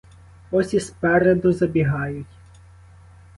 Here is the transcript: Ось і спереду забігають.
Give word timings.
Ось 0.51 0.73
і 0.73 0.79
спереду 0.79 1.51
забігають. 1.53 2.27